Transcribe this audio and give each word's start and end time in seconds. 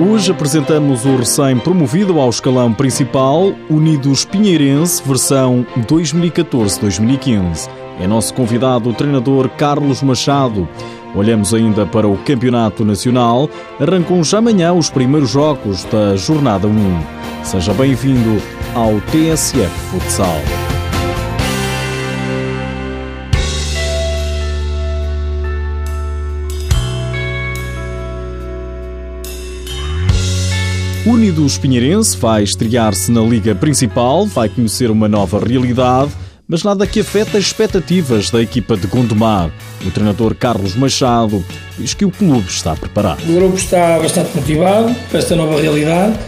Hoje 0.00 0.30
apresentamos 0.30 1.04
o 1.04 1.16
recém-promovido 1.16 2.20
ao 2.20 2.30
escalão 2.30 2.72
principal 2.72 3.52
Unidos 3.68 4.24
Pinheirense, 4.24 5.02
versão 5.04 5.66
2014-2015. 5.76 7.68
É 7.98 8.06
nosso 8.06 8.32
convidado 8.32 8.90
o 8.90 8.94
treinador 8.94 9.48
Carlos 9.48 10.00
Machado. 10.00 10.68
Olhamos 11.16 11.52
ainda 11.52 11.84
para 11.84 12.06
o 12.06 12.16
Campeonato 12.18 12.84
Nacional. 12.84 13.50
Arrancam 13.80 14.22
já 14.22 14.38
amanhã 14.38 14.72
os 14.72 14.88
primeiros 14.88 15.30
jogos 15.30 15.82
da 15.84 16.14
Jornada 16.14 16.68
1. 16.68 17.00
Seja 17.42 17.74
bem-vindo 17.74 18.40
ao 18.76 19.00
TSF 19.00 19.68
Futsal. 19.90 20.77
Unidos 31.08 31.56
Pinheirense 31.56 32.14
vai 32.18 32.42
estrear-se 32.42 33.10
na 33.10 33.22
Liga 33.22 33.54
Principal, 33.54 34.26
vai 34.26 34.46
conhecer 34.46 34.90
uma 34.90 35.08
nova 35.08 35.40
realidade, 35.42 36.10
mas 36.46 36.62
nada 36.62 36.86
que 36.86 37.00
afeta 37.00 37.38
as 37.38 37.44
expectativas 37.44 38.30
da 38.30 38.42
equipa 38.42 38.76
de 38.76 38.86
Gondomar. 38.86 39.50
O 39.86 39.90
treinador 39.90 40.34
Carlos 40.34 40.76
Machado 40.76 41.42
diz 41.78 41.94
que 41.94 42.04
o 42.04 42.10
clube 42.10 42.46
está 42.46 42.76
preparado. 42.76 43.22
O 43.26 43.34
grupo 43.36 43.56
está 43.56 43.98
bastante 43.98 44.36
motivado 44.36 44.94
para 45.08 45.18
esta 45.18 45.34
nova 45.34 45.58
realidade. 45.58 46.18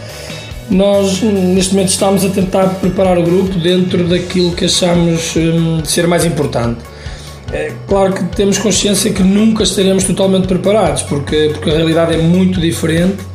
Nós, 0.67 1.21
neste 1.21 1.75
momento, 1.75 1.89
estamos 1.89 2.25
a 2.25 2.29
tentar 2.29 2.65
preparar 2.79 3.19
o 3.19 3.23
grupo 3.23 3.59
dentro 3.59 4.07
daquilo 4.07 4.51
que 4.53 4.65
achamos 4.65 5.35
hum, 5.35 5.85
ser 5.85 6.07
mais 6.07 6.25
importante. 6.25 6.79
É 7.53 7.71
claro 7.87 8.13
que 8.13 8.23
temos 8.35 8.57
consciência 8.57 9.13
que 9.13 9.21
nunca 9.21 9.61
estaremos 9.61 10.05
totalmente 10.05 10.47
preparados, 10.47 11.03
porque, 11.03 11.51
porque 11.53 11.69
a 11.69 11.73
realidade 11.73 12.15
é 12.15 12.17
muito 12.17 12.59
diferente 12.59 13.29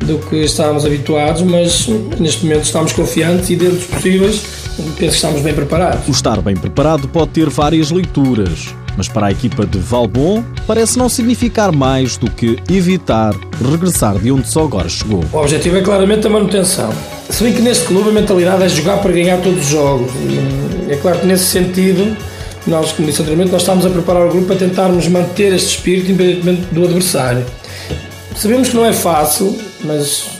do 0.00 0.18
que 0.18 0.36
estávamos 0.36 0.84
habituados, 0.84 1.42
mas 1.42 1.86
neste 2.18 2.44
momento 2.44 2.64
estamos 2.64 2.92
confiantes 2.92 3.50
e, 3.50 3.56
dentro 3.56 3.76
dos 3.76 3.86
possíveis, 3.86 4.42
penso 4.76 4.96
que 4.96 5.04
estamos 5.06 5.40
bem 5.42 5.54
preparados. 5.54 6.08
O 6.08 6.10
estar 6.10 6.40
bem 6.40 6.56
preparado 6.56 7.06
pode 7.08 7.30
ter 7.30 7.48
várias 7.48 7.90
leituras, 7.90 8.74
mas 8.96 9.08
para 9.08 9.26
a 9.26 9.30
equipa 9.30 9.66
de 9.66 9.78
Valbon 9.78 10.42
parece 10.66 10.98
não 10.98 11.08
significar 11.08 11.72
mais 11.72 12.16
do 12.16 12.30
que 12.30 12.58
evitar 12.70 13.34
regressar 13.70 14.18
de 14.18 14.32
onde 14.32 14.48
só 14.48 14.64
agora 14.64 14.88
chegou. 14.88 15.24
O 15.32 15.38
objetivo 15.38 15.76
é 15.76 15.82
claramente 15.82 16.26
a 16.26 16.30
manutenção. 16.30 16.90
Se 17.28 17.44
bem 17.44 17.52
que 17.52 17.62
neste 17.62 17.84
clube 17.84 18.08
a 18.08 18.12
mentalidade 18.12 18.62
é 18.64 18.68
jogar 18.68 18.98
para 18.98 19.12
ganhar 19.12 19.40
todos 19.40 19.60
os 19.60 19.68
jogos. 19.68 20.10
É 20.88 20.96
claro 20.96 21.20
que 21.20 21.26
nesse 21.26 21.44
sentido, 21.44 22.16
nós, 22.66 22.92
como 22.92 23.06
disse 23.06 23.20
anteriormente, 23.22 23.52
nós 23.52 23.62
estamos 23.62 23.86
a 23.86 23.90
preparar 23.90 24.26
o 24.26 24.30
grupo 24.30 24.48
para 24.48 24.56
tentarmos 24.56 25.06
manter 25.08 25.52
este 25.54 25.76
espírito 25.76 26.10
independentemente 26.10 26.74
do 26.74 26.84
adversário. 26.84 27.44
Sabemos 28.34 28.70
que 28.70 28.76
não 28.76 28.84
é 28.84 28.92
fácil, 28.92 29.56
mas, 29.84 30.30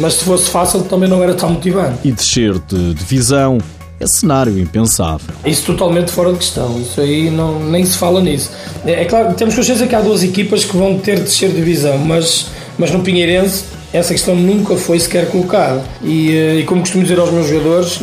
mas 0.00 0.14
se 0.14 0.24
fosse 0.24 0.50
fácil 0.50 0.82
também 0.82 1.08
não 1.08 1.22
era 1.22 1.34
tão 1.34 1.50
motivante. 1.50 1.98
E 2.04 2.12
descer 2.12 2.58
de 2.58 2.94
divisão 2.94 3.58
é 4.00 4.06
cenário 4.06 4.58
impensável. 4.58 5.34
Isso 5.44 5.66
totalmente 5.66 6.10
fora 6.10 6.32
de 6.32 6.38
questão, 6.38 6.80
isso 6.80 7.00
aí 7.00 7.30
não, 7.30 7.58
nem 7.70 7.84
se 7.84 7.96
fala 7.96 8.20
nisso. 8.20 8.50
É, 8.84 9.02
é 9.02 9.04
claro, 9.04 9.34
temos 9.34 9.54
consciência 9.54 9.86
que 9.86 9.94
há 9.94 10.00
duas 10.00 10.22
equipas 10.22 10.64
que 10.64 10.76
vão 10.76 10.98
ter 10.98 11.16
de 11.16 11.22
descer 11.22 11.50
de 11.50 11.56
divisão, 11.56 11.98
mas, 11.98 12.46
mas 12.78 12.90
no 12.90 13.00
Pinheirense 13.00 13.64
essa 13.92 14.12
questão 14.12 14.34
nunca 14.34 14.76
foi 14.76 14.98
sequer 14.98 15.30
colocada. 15.30 15.82
E, 16.02 16.32
eh, 16.32 16.60
e 16.60 16.64
como 16.64 16.80
costumo 16.80 17.04
dizer 17.04 17.18
aos 17.20 17.30
meus 17.30 17.48
jogadores, 17.48 18.00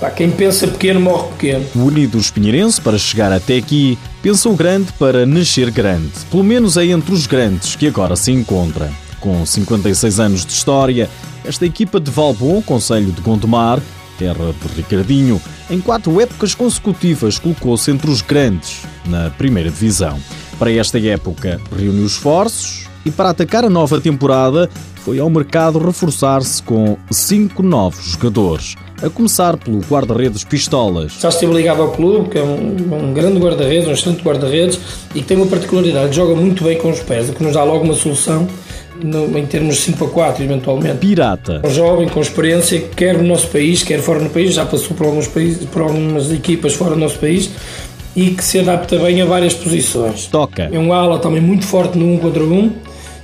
Pá, 0.00 0.10
quem 0.10 0.30
pensa 0.30 0.68
pequeno 0.68 1.00
morre 1.00 1.28
pequeno. 1.30 1.66
O 1.74 1.80
Unidos 1.80 2.30
Pinheirense, 2.30 2.80
para 2.80 2.96
chegar 2.96 3.32
até 3.32 3.56
aqui, 3.56 3.98
pensou 4.22 4.54
grande 4.54 4.92
para 4.92 5.26
nascer 5.26 5.72
grande. 5.72 6.12
Pelo 6.30 6.44
menos 6.44 6.76
é 6.76 6.84
entre 6.86 7.12
os 7.12 7.26
grandes 7.26 7.74
que 7.74 7.88
agora 7.88 8.14
se 8.14 8.30
encontra. 8.30 8.92
Com 9.20 9.44
56 9.44 10.20
anos 10.20 10.46
de 10.46 10.52
história, 10.52 11.08
esta 11.44 11.66
equipa 11.66 11.98
de 11.98 12.10
Valbon, 12.10 12.62
Conselho 12.62 13.10
de 13.10 13.20
Gondomar, 13.20 13.80
terra 14.18 14.52
de 14.52 14.74
Ricardinho, 14.76 15.40
em 15.70 15.80
quatro 15.80 16.20
épocas 16.20 16.54
consecutivas 16.54 17.38
colocou-se 17.38 17.90
entre 17.90 18.10
os 18.10 18.20
grandes 18.20 18.82
na 19.06 19.30
primeira 19.30 19.70
divisão. 19.70 20.18
Para 20.58 20.72
esta 20.72 20.98
época, 20.98 21.60
reuniu 21.76 22.06
esforços 22.06 22.88
e 23.04 23.10
para 23.10 23.30
atacar 23.30 23.64
a 23.64 23.70
nova 23.70 24.00
temporada 24.00 24.68
foi 24.96 25.18
ao 25.18 25.30
mercado 25.30 25.78
reforçar-se 25.78 26.62
com 26.62 26.98
cinco 27.10 27.62
novos 27.62 28.04
jogadores 28.12 28.74
a 29.02 29.08
começar 29.08 29.56
pelo 29.56 29.78
guarda-redes 29.80 30.42
Pistolas. 30.44 31.12
Já 31.20 31.28
esteve 31.28 31.52
ligado 31.52 31.80
ao 31.80 31.92
clube, 31.92 32.28
que 32.30 32.38
é 32.38 32.42
um, 32.42 32.76
um 32.92 33.14
grande 33.14 33.38
guarda-redes, 33.38 33.88
um 33.88 33.92
excelente 33.92 34.22
guarda-redes 34.22 34.78
e 35.14 35.20
que 35.20 35.26
tem 35.26 35.36
uma 35.36 35.46
particularidade, 35.46 36.14
joga 36.14 36.34
muito 36.34 36.64
bem 36.64 36.76
com 36.76 36.90
os 36.90 37.00
pés, 37.00 37.28
o 37.30 37.32
que 37.32 37.42
nos 37.42 37.54
dá 37.54 37.62
logo 37.62 37.84
uma 37.84 37.94
solução 37.94 38.48
no, 39.02 39.38
em 39.38 39.46
termos 39.46 39.76
de 39.76 39.82
5 39.82 40.04
a 40.04 40.08
4, 40.08 40.44
eventualmente. 40.44 40.98
Pirata. 40.98 41.62
Um 41.64 41.70
jovem 41.70 42.08
com 42.08 42.20
experiência, 42.20 42.80
quer 42.96 43.18
no 43.18 43.24
nosso 43.24 43.48
país, 43.48 43.82
quer 43.82 44.00
fora 44.00 44.20
do 44.20 44.30
país, 44.30 44.54
já 44.54 44.64
passou 44.64 44.96
por, 44.96 45.06
alguns 45.06 45.28
países, 45.28 45.64
por 45.64 45.82
algumas 45.82 46.30
equipas 46.32 46.74
fora 46.74 46.94
do 46.94 47.00
nosso 47.00 47.18
país 47.18 47.50
e 48.16 48.30
que 48.30 48.42
se 48.42 48.58
adapta 48.58 48.98
bem 48.98 49.20
a 49.22 49.24
várias 49.24 49.54
posições. 49.54 50.26
Toca. 50.26 50.68
É 50.72 50.78
um 50.78 50.92
ala 50.92 51.18
também 51.18 51.40
muito 51.40 51.64
forte 51.64 51.96
no 51.96 52.06
1 52.06 52.14
um 52.14 52.18
contra 52.18 52.42
1. 52.42 52.52
Um, 52.52 52.72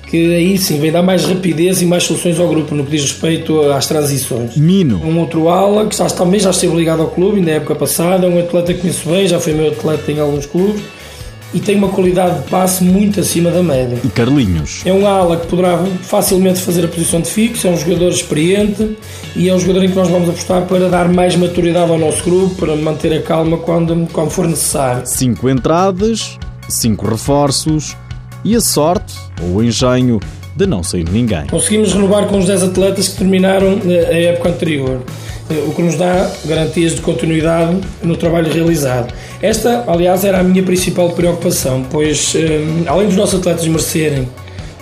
que 0.08 0.34
aí 0.34 0.56
sim 0.58 0.78
vem 0.78 0.92
dar 0.92 1.02
mais 1.02 1.24
rapidez 1.24 1.82
e 1.82 1.86
mais 1.86 2.04
soluções 2.04 2.38
ao 2.38 2.46
grupo 2.46 2.72
no 2.74 2.84
que 2.84 2.92
diz 2.92 3.02
respeito 3.02 3.72
às 3.72 3.86
transições. 3.86 4.56
Mino. 4.56 5.00
Um 5.04 5.18
outro 5.18 5.48
ala 5.48 5.86
que 5.86 5.96
já, 5.96 6.06
também 6.06 6.38
já 6.38 6.50
esteve 6.50 6.76
ligado 6.76 7.02
ao 7.02 7.08
clube 7.08 7.40
na 7.40 7.52
época 7.52 7.74
passada, 7.74 8.28
um 8.28 8.38
atleta 8.38 8.72
que 8.72 8.82
conheço 8.82 9.08
bem, 9.08 9.26
já 9.26 9.40
foi 9.40 9.54
meu 9.54 9.72
atleta 9.72 10.12
em 10.12 10.20
alguns 10.20 10.46
clubes 10.46 10.82
e 11.54 11.60
tem 11.60 11.76
uma 11.76 11.88
qualidade 11.88 12.42
de 12.42 12.50
passe 12.50 12.82
muito 12.82 13.20
acima 13.20 13.50
da 13.50 13.62
média. 13.62 13.98
E 14.04 14.08
Carlinhos? 14.08 14.82
É 14.84 14.92
um 14.92 15.06
ala 15.06 15.36
que 15.36 15.46
poderá 15.46 15.78
facilmente 16.02 16.60
fazer 16.60 16.84
a 16.84 16.88
posição 16.88 17.20
de 17.20 17.30
fixo, 17.30 17.68
é 17.68 17.70
um 17.70 17.76
jogador 17.76 18.08
experiente 18.08 18.96
e 19.36 19.48
é 19.48 19.54
um 19.54 19.58
jogador 19.58 19.84
em 19.84 19.88
que 19.88 19.96
nós 19.96 20.08
vamos 20.08 20.28
apostar 20.28 20.62
para 20.62 20.88
dar 20.88 21.08
mais 21.08 21.36
maturidade 21.36 21.90
ao 21.90 21.98
nosso 21.98 22.24
grupo, 22.24 22.54
para 22.56 22.74
manter 22.74 23.12
a 23.12 23.22
calma 23.22 23.56
quando, 23.58 24.08
quando 24.12 24.30
for 24.30 24.48
necessário. 24.48 25.02
Cinco 25.06 25.48
entradas, 25.48 26.38
cinco 26.68 27.06
reforços 27.06 27.96
e 28.44 28.56
a 28.56 28.60
sorte 28.60 29.14
ou 29.40 29.56
o 29.56 29.62
engenho 29.62 30.20
de 30.56 30.66
não 30.66 30.82
sair 30.82 31.08
ninguém. 31.08 31.46
Conseguimos 31.46 31.92
renovar 31.92 32.26
com 32.26 32.38
os 32.38 32.46
10 32.46 32.64
atletas 32.64 33.08
que 33.08 33.18
terminaram 33.18 33.80
eh, 33.86 34.06
a 34.08 34.18
época 34.32 34.50
anterior, 34.50 35.02
o 35.50 35.74
que 35.74 35.82
nos 35.82 35.96
dá 35.96 36.30
garantias 36.46 36.94
de 36.94 37.02
continuidade 37.02 37.78
no 38.02 38.16
trabalho 38.16 38.50
realizado. 38.50 39.12
Esta, 39.42 39.84
aliás, 39.86 40.24
era 40.24 40.40
a 40.40 40.42
minha 40.42 40.62
principal 40.62 41.10
preocupação, 41.10 41.84
pois 41.90 42.34
eh, 42.34 42.64
além 42.86 43.06
dos 43.06 43.16
nossos 43.16 43.40
atletas 43.40 43.66
merecerem 43.66 44.26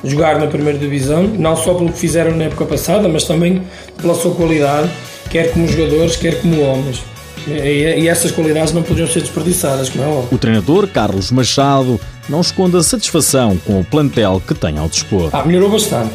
jogar 0.05 0.39
na 0.39 0.47
primeira 0.47 0.79
divisão, 0.79 1.25
não 1.25 1.57
só 1.57 1.75
pelo 1.75 1.91
que 1.91 1.99
fizeram 1.99 2.37
na 2.37 2.45
época 2.45 2.65
passada, 2.65 3.09
mas 3.09 3.25
também 3.25 3.63
pela 4.01 4.15
sua 4.15 4.35
qualidade, 4.35 4.91
quer 5.31 5.53
como 5.53 5.67
jogadores, 5.67 6.17
quer 6.17 6.41
como 6.41 6.61
homens. 6.63 7.03
E, 7.47 8.07
essas 8.07 8.31
qualidades 8.31 8.73
não 8.73 8.83
podiam 8.83 9.09
ser 9.09 9.21
desperdiçadas, 9.21 9.89
como 9.89 10.05
é 10.05 10.07
óbvio. 10.07 10.29
O 10.31 10.39
treinador 10.39 10.87
Carlos 10.87 11.33
Machado 11.33 12.01
não 12.29 12.41
esconde 12.41 12.77
a 12.77 12.83
satisfação 12.83 13.57
com 13.67 13.81
o 13.81 13.85
plantel 13.85 14.41
que 14.47 14.55
tem 14.55 14.79
ao 14.79 14.89
dispor. 14.89 15.31
Ah, 15.33 15.45
melhorou 15.45 15.71
bastante. 15.71 16.13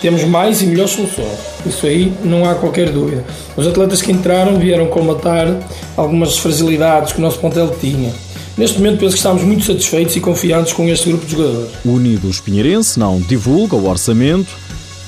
Temos 0.00 0.24
mais 0.24 0.60
e 0.62 0.66
melhores 0.66 0.92
soluções. 0.92 1.38
Isso 1.64 1.86
aí 1.86 2.12
não 2.22 2.48
há 2.48 2.54
qualquer 2.54 2.90
dúvida. 2.90 3.24
Os 3.56 3.66
atletas 3.66 4.02
que 4.02 4.12
entraram 4.12 4.58
vieram 4.58 4.86
colmatar 4.86 5.48
algumas 5.96 6.38
fragilidades 6.38 7.12
que 7.12 7.18
o 7.18 7.22
nosso 7.22 7.38
plantel 7.38 7.74
tinha. 7.80 8.12
Neste 8.56 8.78
momento 8.78 9.00
penso 9.00 9.12
que 9.12 9.18
estamos 9.18 9.42
muito 9.42 9.64
satisfeitos 9.64 10.16
e 10.16 10.20
confiantes 10.20 10.72
com 10.72 10.88
este 10.88 11.08
grupo 11.08 11.26
de 11.26 11.32
jogadores. 11.32 11.70
O 11.84 11.90
Unidos 11.90 12.40
Pinheirense 12.40 12.98
não 12.98 13.20
divulga 13.20 13.76
o 13.76 13.88
orçamento, 13.88 14.48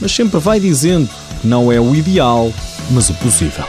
mas 0.01 0.13
sempre 0.13 0.39
vai 0.39 0.61
dizendo 0.61 1.09
que 1.41 1.47
não 1.47 1.73
é 1.73 1.81
o 1.81 1.95
ideal, 1.95 2.53
mas 2.91 3.09
o 3.09 3.15
possível. 3.15 3.65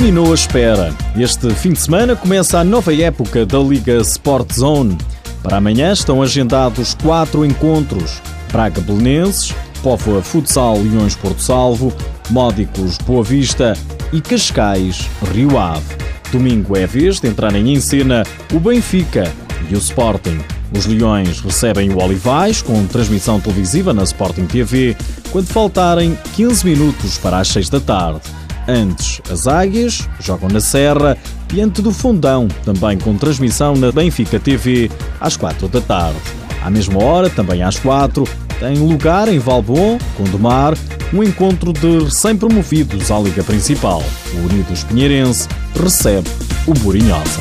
Terminou 0.00 0.32
a 0.32 0.34
espera. 0.34 0.94
Este 1.14 1.50
fim 1.50 1.74
de 1.74 1.78
semana 1.78 2.16
começa 2.16 2.58
a 2.58 2.64
nova 2.64 2.94
época 2.94 3.44
da 3.44 3.58
Liga 3.58 3.98
Sport 3.98 4.54
Zone. 4.54 4.96
Para 5.42 5.58
amanhã 5.58 5.92
estão 5.92 6.22
agendados 6.22 6.94
quatro 6.94 7.44
encontros: 7.44 8.22
Braga 8.50 8.80
Belenenses, 8.80 9.54
Póvoa 9.82 10.22
Futsal 10.22 10.78
Leões 10.78 11.14
Porto 11.14 11.42
Salvo, 11.42 11.92
Módicos 12.30 12.96
Boa 12.96 13.22
Vista 13.22 13.74
e 14.10 14.22
Cascais 14.22 15.06
Rio 15.34 15.58
Ave. 15.58 15.94
Domingo 16.32 16.78
é 16.78 16.84
a 16.84 16.86
vez 16.86 17.20
de 17.20 17.28
entrarem 17.28 17.70
em 17.70 17.78
cena 17.78 18.22
o 18.54 18.58
Benfica 18.58 19.30
e 19.70 19.74
o 19.74 19.78
Sporting. 19.78 20.38
Os 20.74 20.86
Leões 20.86 21.40
recebem 21.40 21.92
o 21.92 22.02
Olivais 22.02 22.62
com 22.62 22.86
transmissão 22.86 23.38
televisiva 23.38 23.92
na 23.92 24.04
Sporting 24.04 24.46
TV 24.46 24.96
quando 25.30 25.48
faltarem 25.48 26.18
15 26.36 26.64
minutos 26.64 27.18
para 27.18 27.38
as 27.38 27.48
6 27.48 27.68
da 27.68 27.80
tarde. 27.80 28.39
Antes, 28.70 29.20
as 29.28 29.48
Águias 29.48 30.08
jogam 30.20 30.48
na 30.48 30.60
Serra 30.60 31.18
diante 31.48 31.82
do 31.82 31.90
Fundão, 31.90 32.46
também 32.64 32.96
com 32.96 33.16
transmissão 33.16 33.74
na 33.74 33.90
Benfica 33.90 34.38
TV 34.38 34.88
às 35.20 35.36
4 35.36 35.66
da 35.66 35.80
tarde. 35.80 36.20
À 36.62 36.70
mesma 36.70 37.02
hora, 37.02 37.28
também 37.28 37.64
às 37.64 37.80
4, 37.80 38.22
tem 38.60 38.78
lugar 38.78 39.26
em 39.26 39.40
Valbon, 39.40 39.98
Gondomar, 40.16 40.74
um 41.12 41.20
encontro 41.20 41.72
de 41.72 42.04
recém-promovidos 42.04 43.10
à 43.10 43.18
Liga 43.18 43.42
Principal. 43.42 44.04
O 44.34 44.38
Unidos 44.46 44.84
Pinheirense 44.84 45.48
recebe 45.74 46.28
o 46.64 46.72
Burinhosa. 46.74 47.40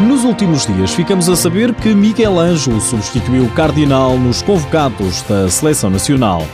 Nos 0.00 0.24
últimos 0.24 0.66
dias 0.66 0.90
ficamos 0.92 1.28
a 1.28 1.36
saber 1.36 1.72
que 1.72 1.94
Miguel 1.94 2.36
Ângelo 2.36 2.80
substituiu 2.80 3.44
o 3.44 3.50
Cardinal 3.50 4.18
nos 4.18 4.42
convocados 4.42 5.22
da 5.22 5.48
Seleção 5.48 5.88
Nacional. 5.88 6.44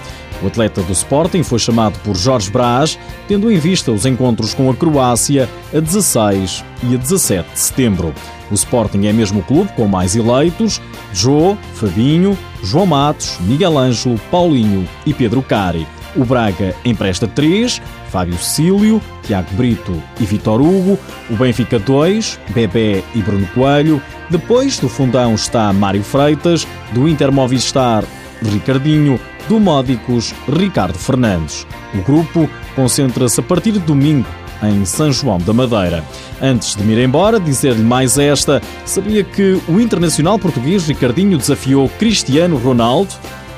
O 0.42 0.46
atleta 0.46 0.82
do 0.82 0.92
Sporting 0.92 1.42
foi 1.42 1.58
chamado 1.58 1.98
por 2.00 2.16
Jorge 2.16 2.50
Brás, 2.50 2.98
tendo 3.26 3.50
em 3.50 3.58
vista 3.58 3.90
os 3.90 4.06
encontros 4.06 4.54
com 4.54 4.70
a 4.70 4.74
Croácia 4.74 5.48
a 5.74 5.80
16 5.80 6.64
e 6.84 6.94
a 6.94 6.98
17 6.98 7.52
de 7.52 7.58
setembro. 7.58 8.14
O 8.50 8.54
Sporting 8.54 9.06
é 9.06 9.12
mesmo 9.12 9.40
o 9.40 9.42
clube 9.42 9.70
com 9.74 9.86
mais 9.86 10.14
eleitos: 10.14 10.80
Jô, 11.12 11.56
Fabinho, 11.74 12.38
João 12.62 12.86
Matos, 12.86 13.36
Miguel 13.40 13.76
Ângelo, 13.76 14.18
Paulinho 14.30 14.88
e 15.04 15.12
Pedro 15.12 15.42
Cari. 15.42 15.86
O 16.16 16.24
Braga 16.24 16.74
empresta 16.84 17.28
três, 17.28 17.82
Fábio 18.08 18.38
Cílio, 18.38 19.00
Tiago 19.22 19.48
Brito 19.52 20.02
e 20.18 20.24
Vitor 20.24 20.60
Hugo. 20.60 20.98
O 21.28 21.36
Benfica 21.36 21.78
dois, 21.78 22.40
Bebé 22.54 23.02
e 23.14 23.20
Bruno 23.20 23.46
Coelho. 23.48 24.00
Depois 24.30 24.78
do 24.78 24.88
fundão 24.88 25.34
está 25.34 25.72
Mário 25.72 26.02
Freitas, 26.02 26.66
do 26.92 27.08
Inter 27.08 27.30
Movistar, 27.30 28.04
Ricardinho, 28.42 29.20
do 29.48 29.58
Módicos, 29.58 30.34
Ricardo 30.46 30.98
Fernandes. 30.98 31.66
O 31.94 32.02
grupo 32.02 32.48
concentra-se 32.76 33.40
a 33.40 33.42
partir 33.42 33.72
de 33.72 33.78
domingo 33.78 34.28
em 34.62 34.84
São 34.84 35.10
João 35.10 35.38
da 35.38 35.52
Madeira. 35.52 36.04
Antes 36.40 36.76
de 36.76 36.82
me 36.82 36.92
ir 36.92 37.04
embora, 37.04 37.40
dizer-lhe 37.40 37.82
mais 37.82 38.18
esta: 38.18 38.60
sabia 38.84 39.24
que 39.24 39.60
o 39.66 39.80
internacional 39.80 40.38
português 40.38 40.86
Ricardinho 40.86 41.38
desafiou 41.38 41.88
Cristiano 41.88 42.58
Ronaldo? 42.58 43.12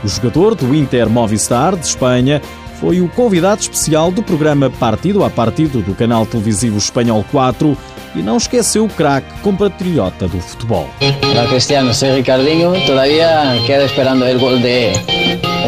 O 0.04 0.08
jogador 0.08 0.54
do 0.54 0.74
Inter 0.74 1.10
Movistar 1.10 1.76
de 1.76 1.84
Espanha 1.84 2.40
foi 2.80 3.00
o 3.00 3.08
convidado 3.08 3.60
especial 3.60 4.10
do 4.10 4.22
programa 4.22 4.70
Partido 4.70 5.24
a 5.24 5.28
Partido 5.28 5.82
do 5.82 5.94
canal 5.94 6.24
televisivo 6.24 6.78
Espanhol 6.78 7.24
4 7.30 7.76
e 8.14 8.22
não 8.22 8.36
esqueceu 8.36 8.84
o 8.84 8.88
craque 8.88 9.28
compatriota 9.42 10.28
do 10.28 10.40
futebol. 10.40 10.88
Hola 11.22 11.46
Cristiano, 11.48 11.94
soy 11.94 12.16
Ricardinho. 12.16 12.72
Todavía 12.86 13.56
queda 13.66 13.84
esperando 13.84 14.26
el 14.26 14.38
gol 14.38 14.60
de 14.62 14.92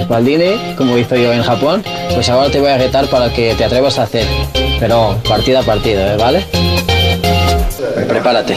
Spaldini, 0.02 0.74
como 0.76 0.98
hizo 0.98 1.16
yo 1.16 1.32
en 1.32 1.42
Japón. 1.42 1.82
Pues 2.14 2.28
ahora 2.28 2.50
te 2.50 2.60
voy 2.60 2.70
a 2.70 2.78
retar 2.78 3.06
para 3.08 3.32
que 3.32 3.54
te 3.54 3.64
atrevas 3.64 3.98
a 3.98 4.04
hacer. 4.04 4.26
Pero 4.80 5.18
partido 5.28 5.60
a 5.60 5.62
partido, 5.62 6.00
¿eh? 6.00 6.16
¿vale? 6.16 6.44
Prepárate. 8.08 8.56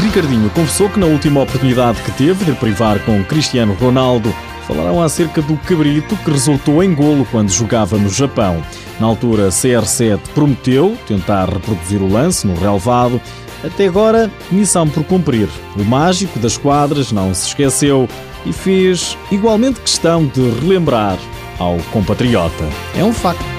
Ricardinho 0.00 0.48
confessou 0.50 0.88
que 0.88 0.98
na 0.98 1.04
última 1.04 1.42
oportunidade 1.42 2.00
que 2.00 2.10
teve 2.12 2.46
de 2.46 2.52
privar 2.52 2.98
com 3.00 3.22
Cristiano 3.24 3.76
Ronaldo, 3.78 4.34
falaram 4.72 5.02
acerca 5.02 5.42
do 5.42 5.54
cabrito 5.58 6.16
que 6.16 6.30
resultou 6.30 6.82
em 6.82 6.94
golo 6.94 7.26
quando 7.30 7.50
jogava 7.50 7.98
no 7.98 8.08
Japão. 8.08 8.62
Na 8.98 9.06
altura, 9.06 9.48
CR7 9.48 10.18
prometeu 10.34 10.96
tentar 11.06 11.48
reproduzir 11.50 12.00
o 12.00 12.10
lance 12.10 12.46
no 12.46 12.54
relevado. 12.54 13.20
Até 13.62 13.86
agora, 13.86 14.30
missão 14.50 14.88
por 14.88 15.04
cumprir. 15.04 15.48
O 15.76 15.84
mágico 15.84 16.38
das 16.38 16.56
quadras 16.56 17.12
não 17.12 17.34
se 17.34 17.48
esqueceu 17.48 18.08
e 18.46 18.52
fez 18.52 19.16
igualmente 19.30 19.80
questão 19.80 20.26
de 20.26 20.40
relembrar 20.60 21.18
ao 21.58 21.76
compatriota. 21.92 22.64
É 22.96 23.04
um 23.04 23.12
facto. 23.12 23.51